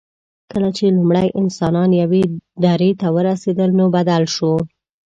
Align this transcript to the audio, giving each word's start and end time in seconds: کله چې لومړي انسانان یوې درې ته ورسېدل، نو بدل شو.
کله 0.51 0.69
چې 0.77 0.93
لومړي 0.97 1.27
انسانان 1.41 1.89
یوې 2.01 2.23
درې 2.65 2.89
ته 2.99 3.07
ورسېدل، 3.15 3.69
نو 3.79 3.85
بدل 3.95 4.23
شو. 4.35 4.53